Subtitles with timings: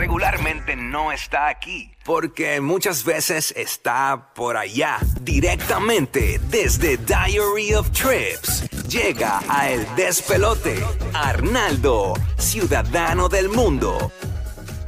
[0.00, 8.62] regularmente no está aquí, porque muchas veces está por allá, directamente desde Diary of Trips.
[8.88, 10.82] Llega a El Despelote,
[11.12, 14.10] Arnaldo, ciudadano del mundo.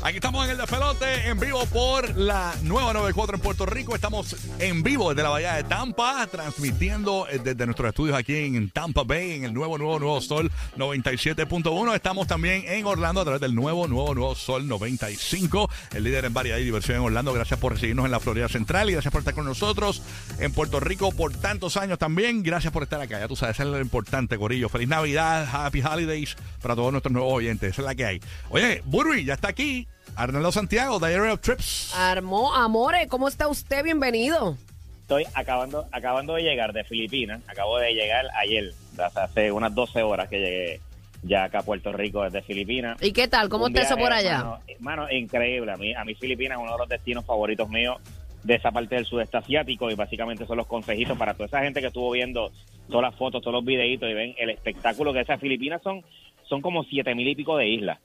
[0.05, 3.95] Aquí estamos en el despelote, en vivo por la nueva 94 en Puerto Rico.
[3.95, 8.69] Estamos en vivo desde la Bahía de Tampa, transmitiendo eh, desde nuestros estudios aquí en
[8.71, 11.95] Tampa Bay, en el nuevo, nuevo, nuevo Sol 97.1.
[11.95, 16.35] Estamos también en Orlando a través del nuevo, nuevo, nuevo Sol 95, el líder en
[16.35, 17.33] variedad y diversión en Orlando.
[17.33, 20.03] Gracias por recibirnos en la Florida Central y gracias por estar con nosotros
[20.41, 22.43] en Puerto Rico por tantos años también.
[22.43, 24.69] Gracias por estar acá, ya tú sabes, es lo importante, Corillo.
[24.69, 27.71] Feliz Navidad, Happy Holidays para todos nuestros nuevos oyentes.
[27.71, 28.21] Esa es la que hay.
[28.51, 29.87] Oye, Burry ya está aquí.
[30.17, 31.95] Arnaldo Santiago, Diary of Trips.
[31.97, 33.83] Armó, Amore, ¿cómo está usted?
[33.83, 34.57] Bienvenido.
[35.03, 37.41] Estoy acabando, acabando de llegar de Filipinas.
[37.49, 38.73] Acabo de llegar ayer,
[39.15, 40.81] hace unas 12 horas que llegué
[41.23, 43.03] ya acá a Puerto Rico desde Filipinas.
[43.03, 43.49] ¿Y qué tal?
[43.49, 44.39] ¿Cómo está eso por allá?
[44.39, 45.73] Mano, mano, increíble.
[45.73, 47.99] A mí, a mí Filipinas es uno de los destinos favoritos míos
[48.43, 51.81] de esa parte del sudeste asiático y básicamente son los consejitos para toda esa gente
[51.81, 52.51] que estuvo viendo
[52.89, 56.03] todas las fotos, todos los videitos y ven el espectáculo que esas Filipinas son,
[56.49, 57.99] son como siete mil y pico de islas.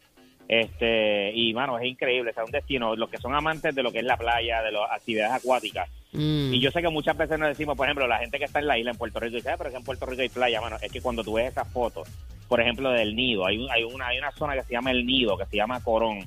[0.48, 3.92] Este, y mano, es increíble, o sea, un destino, los que son amantes de lo
[3.92, 5.90] que es la playa, de las actividades acuáticas.
[6.14, 6.54] Mm.
[6.54, 8.68] Y yo sé que muchas veces nos decimos, por ejemplo, la gente que está en
[8.68, 10.62] la isla en Puerto Rico dice, ah, pero es que en Puerto Rico hay playa,
[10.62, 12.08] mano, es que cuando tú ves esas fotos,
[12.48, 15.06] por ejemplo, del nido, hay, un- hay, una, hay una zona que se llama el
[15.06, 16.20] nido, que se llama Corón,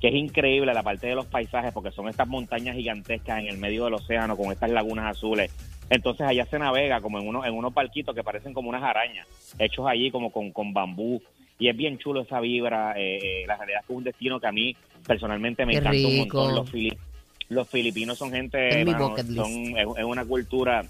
[0.00, 3.58] que es increíble la parte de los paisajes, porque son estas montañas gigantescas en el
[3.58, 5.52] medio del océano, con estas lagunas azules.
[5.88, 9.28] Entonces allá se navega como en unos, en unos barquitos que parecen como unas arañas,
[9.60, 11.22] hechos allí como con, con bambú.
[11.62, 12.94] Y es bien chulo esa vibra.
[12.98, 14.74] eh, eh, la realidad es que es un destino que a mí
[15.06, 16.38] personalmente me Qué encanta un rico.
[16.38, 16.54] montón.
[16.56, 16.98] Los, fili-
[17.50, 19.36] los filipinos son gente, Es mi mano, bucket list.
[19.36, 20.82] son, es, es una cultura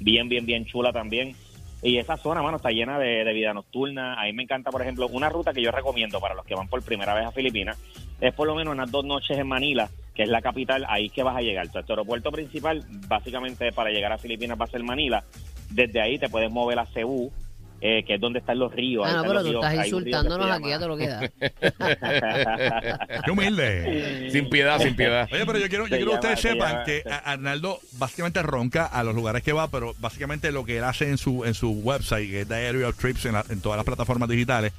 [0.00, 1.34] bien, bien, bien chula también.
[1.82, 4.20] Y esa zona, mano, está llena de, de vida nocturna.
[4.20, 6.68] A mí me encanta, por ejemplo, una ruta que yo recomiendo para los que van
[6.68, 7.78] por primera vez a Filipinas.
[8.20, 11.22] Es por lo menos unas dos noches en Manila, que es la capital, ahí que
[11.22, 11.64] vas a llegar.
[11.64, 15.24] Entonces, tu aeropuerto principal, básicamente para llegar a Filipinas va a ser Manila.
[15.70, 17.32] Desde ahí te puedes mover a Cebú,
[17.80, 19.04] eh, que es donde están los ríos.
[19.06, 19.64] Ah, no, pero tú ríos.
[19.64, 21.28] estás insultándonos aquí a todo lo que da.
[23.24, 24.28] Qué humilde.
[24.32, 25.28] Sin piedad, sin piedad.
[25.32, 29.02] Oye, pero yo quiero, yo quiero que ustedes sepan llama- que Arnaldo básicamente ronca a
[29.04, 32.30] los lugares que va, pero básicamente lo que él hace en su en su website,
[32.30, 34.72] que es Diary of Trips en, la- en todas las plataformas digitales,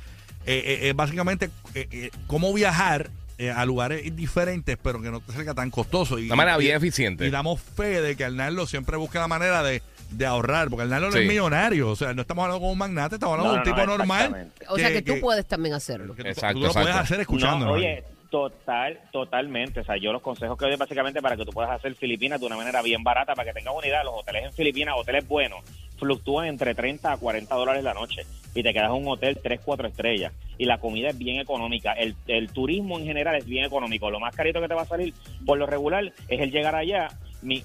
[0.46, 5.20] eh, eh, es básicamente eh, eh, cómo viajar eh, a lugares diferentes, pero que no
[5.20, 6.18] te salga tan costoso.
[6.20, 7.26] Y, Una manera y- bien eficiente.
[7.28, 9.82] Y damos fe de que Arnaldo siempre busca la manera de,
[10.12, 11.28] de ahorrar, porque Arnaldo no es Sí.
[11.28, 13.76] millonario, o sea, no estamos hablando con un magnate, estamos hablando No, de un no,
[13.82, 14.20] tipo no, normal.
[14.26, 14.66] exactamente.
[14.70, 16.16] O sea que tú puedes también hacerlo.
[16.16, 17.04] que tú- Exacto, tú lo puedes exacto.
[17.04, 17.66] hacer escuchando.
[17.66, 19.80] No, oye, total, totalmente.
[19.80, 22.46] O sea, yo los consejos que doy básicamente para que tú puedas hacer Filipinas de
[22.46, 25.64] una manera bien barata, para que tengas una idea, los hoteles en Filipinas, hoteles buenos,
[25.98, 28.24] fluctúan entre 30 a 40 dólares la noche
[28.54, 30.34] y te quedas en un hotel 3, 4 estrellas.
[30.58, 31.94] Y la comida es bien económica.
[31.94, 34.10] El, el turismo en general es bien económico.
[34.10, 35.14] Lo más carito que te va a salir
[35.46, 37.10] por lo regular es el llegar allá.
[37.42, 37.64] Mi,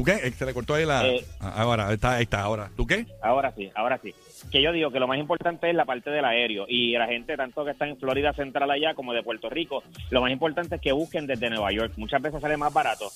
[0.00, 0.12] ¿Tú qué?
[0.12, 1.06] Eh, Se le cortó ahí la...
[1.06, 1.22] Eh.
[1.40, 2.70] Ah, ahora, ahí está, ahí está, ahora.
[2.74, 3.04] ¿Tú qué?
[3.20, 4.14] Ahora sí, ahora sí.
[4.50, 7.36] Que yo digo que lo más importante es la parte del aéreo y la gente
[7.36, 10.80] tanto que está en Florida Central allá como de Puerto Rico, lo más importante es
[10.80, 11.92] que busquen desde Nueva York.
[11.98, 13.10] Muchas veces sale más barato,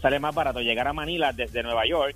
[0.00, 2.14] sale más barato llegar a Manila desde Nueva York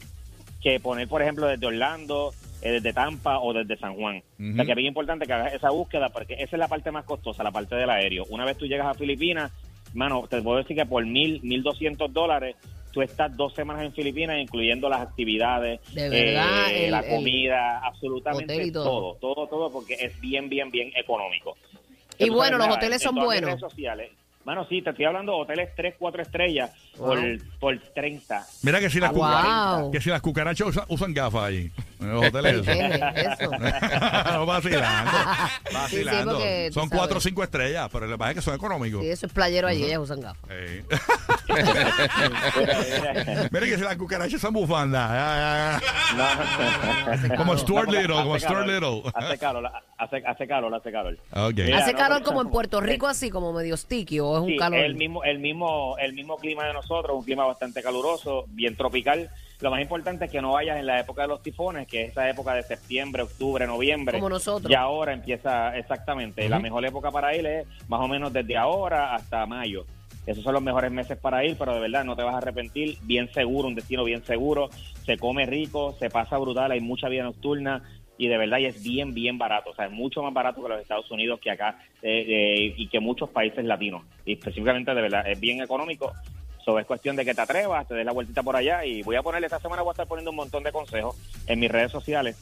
[0.63, 4.23] que poner, por ejemplo, desde Orlando, eh, desde Tampa o desde San Juan.
[4.39, 6.93] O sea que es bien importante que hagas esa búsqueda porque esa es la parte
[6.93, 8.25] más costosa, la parte del aéreo.
[8.31, 9.51] Una vez tú llegas a Filipinas,
[9.95, 12.55] mano, te puedo decir que por mil, mil doscientos dólares
[12.97, 17.79] tú estás dos semanas en Filipinas, incluyendo las actividades, De verdad, eh, el- la comida,
[17.85, 19.17] absolutamente todo.
[19.17, 19.35] todo.
[19.35, 21.59] todo, todo, porque es bien, bien, bien económico.
[22.19, 23.49] Y bueno, sabes, los nada, hoteles son buenos.
[23.51, 24.13] redes sociales.
[24.47, 27.39] Mano, sí, te estoy hablando de hoteles 3, 4 estrellas por, Wow.
[27.61, 28.47] por 30.
[28.63, 29.91] Mira que si las, cuca- wow.
[29.91, 31.71] que si las cucarachas usan, usan gafas allí.
[32.01, 32.63] En los hoteles.
[32.63, 33.51] ¿Qué es eso?
[34.33, 35.11] no, vacilando.
[35.73, 36.41] Vacilando.
[36.73, 39.03] son cuatro o cinco estrellas, pero lo que pasa es que son económicos.
[39.03, 40.51] Sí, eso es playero allí, ellas usan gafas.
[43.51, 45.11] Mira que si las cucarachas son bufandas.
[45.11, 45.81] Ya,
[46.17, 47.37] ya, ya.
[47.37, 49.13] Como Stuart Little, como Hace Stuart calor, Little.
[49.15, 51.19] Hace calor, hace, hace calor, hace calor.
[51.31, 54.57] ¿Hace no, calor como en Puerto Rico así, como medio sticky o es un Sí,
[54.57, 54.81] calor?
[54.81, 59.31] el mismo, el mismo, el mismo clima de nosotros, un clima bastante caluroso, bien tropical.
[59.61, 62.11] Lo más importante es que no vayas en la época de los tifones, que es
[62.11, 64.19] esa época de septiembre, octubre, noviembre.
[64.19, 64.71] Como nosotros.
[64.71, 66.49] Y ahora empieza exactamente.
[66.49, 69.87] La mejor época para ir es más o menos desde ahora hasta mayo.
[70.27, 72.99] Esos son los mejores meses para ir, pero de verdad no te vas a arrepentir.
[73.03, 74.69] Bien seguro, un destino bien seguro.
[75.05, 77.83] Se come rico, se pasa brutal, hay mucha vida nocturna
[78.19, 79.71] y de verdad y es bien, bien barato.
[79.71, 82.89] O sea, es mucho más barato que los Estados Unidos, que acá eh, eh, y
[82.89, 84.05] que muchos países latinos.
[84.25, 86.13] Y específicamente, de verdad, es bien económico.
[86.67, 89.15] So, es cuestión de que te atrevas, te des la vueltita por allá y voy
[89.15, 91.15] a ponerle, esta semana voy a estar poniendo un montón de consejos
[91.47, 92.37] en mis redes sociales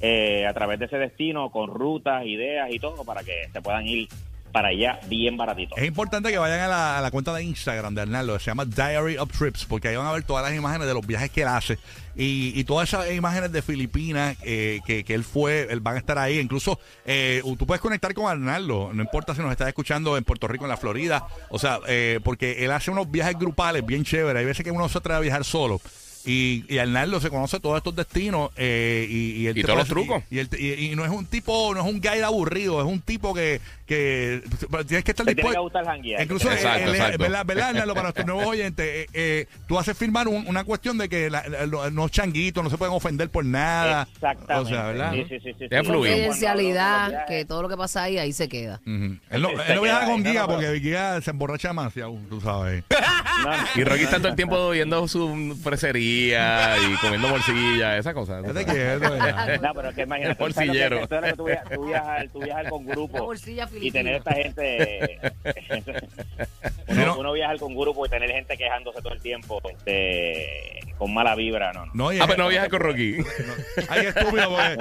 [0.00, 3.84] eh, a través de ese destino, con rutas, ideas y todo, para que se puedan
[3.84, 4.08] ir
[4.54, 5.76] para allá bien baratito.
[5.76, 9.28] Es importante que vayan a la, cuenta de Instagram de Arnaldo, se llama Diary of
[9.36, 11.76] Trips, porque ahí van a ver todas las imágenes de los viajes que él hace
[12.14, 15.98] y, y todas esas imágenes de Filipinas eh, que, que él fue, él van a
[15.98, 16.38] estar ahí.
[16.38, 20.46] Incluso eh, tú puedes conectar con Arnaldo, no importa si nos estás escuchando en Puerto
[20.46, 24.38] Rico, en la Florida, o sea, eh, porque él hace unos viajes grupales bien chéveres.
[24.38, 25.80] Hay veces que uno se atreve a viajar solo.
[26.26, 29.88] Y, y Arnaldo se conoce todos estos destinos eh, y, él Y te todos los
[29.88, 30.22] trucos.
[30.30, 32.80] Y, y él te- y- y no es un tipo, no es un guide aburrido,
[32.80, 34.40] es un tipo que, que
[34.86, 35.62] tienes que estar Te tiene que dispuesto.
[35.62, 36.22] gustar janguear.
[36.22, 37.18] Incluso, Exacto, eh, él es- exacto.
[37.18, 37.92] ¿verdad, verdad, Arnaldo?
[37.94, 41.46] Para nuestros nuevos oyentes, eh, eh, tú haces firmar un- una cuestión de que la-
[41.48, 44.08] la- los, los changuitos no se pueden ofender por nada.
[44.14, 44.54] Exactamente.
[44.54, 45.12] O sea, ¿verdad?
[45.12, 45.68] Sí, sí, sí, sí.
[46.34, 48.80] Confidencialidad, que todo lo que pasa ahí, ahí se queda.
[48.86, 49.16] Ujú.
[49.30, 52.40] Él no, él no viaja con guía no, no, porque guía se emborracha demasiado, tú
[52.40, 52.84] sabes.
[53.76, 58.40] Y Rocky está todo el tiempo viendo su fresería y comiendo morcilla, esa cosa.
[58.40, 59.60] Fíjate que es de verdad.
[59.60, 60.44] No, pero es que imagínate.
[60.44, 65.18] El tú viajas, tú viajas, tú viajas con grupo bolsilla y tener esta gente.
[66.86, 71.34] Uno, uno viaja con grupo y tener gente quejándose todo el tiempo este, con mala
[71.34, 71.92] vibra, no, no.
[71.94, 73.16] No, Ah, pero no viaja con Rocky.
[73.88, 74.76] Ay, estúpido, porque.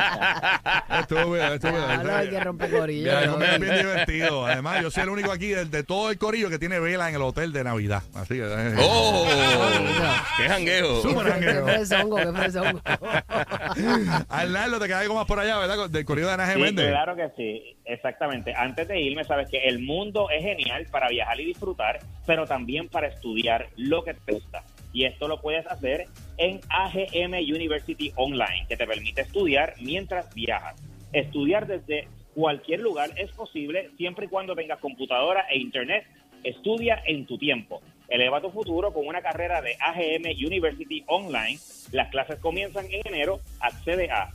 [1.00, 1.86] Estúpido, estúpido.
[1.86, 3.06] Claro, hay que romper corillo.
[3.12, 3.42] Ya, ¿no?
[3.44, 4.45] es bien divertido.
[4.45, 7.15] Además, yo soy el único aquí de, de todo el corillo que tiene vela en
[7.15, 8.04] el hotel de Navidad.
[8.13, 8.44] Así que.
[8.44, 9.25] eh, ¡Oh!
[10.38, 11.01] ¡Qué jangueo!
[11.01, 11.65] Súper Qué jangueo.
[11.65, 12.80] fresongo, qué fresongo.
[14.30, 15.89] Arnaldo, te queda algo más por allá, ¿verdad?
[15.89, 16.89] Del corrido de Ana Sí, Méndez.
[16.89, 18.54] claro que sí, exactamente.
[18.56, 22.88] Antes de irme, sabes que el mundo es genial para viajar y disfrutar, pero también
[22.89, 24.63] para estudiar lo que te gusta.
[24.94, 26.06] Y esto lo puedes hacer
[26.38, 30.75] en AGM University Online, que te permite estudiar mientras viajas.
[31.12, 36.06] Estudiar desde cualquier lugar es posible siempre y cuando tengas computadora e internet.
[36.44, 37.81] Estudia en tu tiempo.
[38.07, 41.57] Eleva tu futuro con una carrera de AGM University Online.
[41.92, 43.40] Las clases comienzan en enero.
[43.60, 44.30] Accede a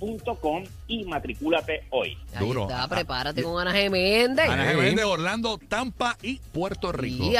[0.00, 2.16] agmuonline.hoy.com y matricúlate hoy.
[2.34, 2.62] Ahí Duro.
[2.62, 4.48] está, Ah, prepárate ah, con Ana Geméndez.
[4.48, 7.24] Ana Méndez, Orlando, Tampa y Puerto Rico.
[7.24, 7.34] Y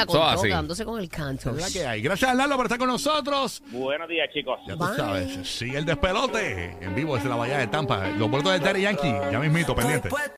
[0.48, 1.50] dándose con el canto.
[1.56, 2.02] Es la que hay.
[2.02, 3.62] Gracias, Arnaldo, por estar con nosotros.
[3.70, 4.60] Buenos días, chicos.
[4.66, 8.08] Ya tú sabes, sigue el despelote en vivo desde la Bahía de Tampa.
[8.08, 10.08] Los vueltos de Terry Yankee, ya mismito, pendiente.